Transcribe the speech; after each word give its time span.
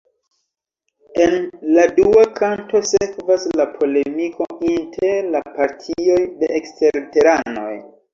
En 1.25 1.33
la 1.75 1.83
dua 1.99 2.23
kanto 2.39 2.81
sekvas 2.91 3.45
la 3.61 3.67
polemiko 3.73 4.47
inter 4.71 5.29
la 5.35 5.43
partioj 5.59 6.17
de 6.41 6.51
eksterteranoj. 6.61 7.69